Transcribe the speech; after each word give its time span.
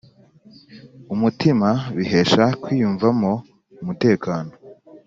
umutima 1.13 1.69
bihesha 1.95 2.43
kwiyumvamo 2.61 3.31
umutekano 3.81 4.51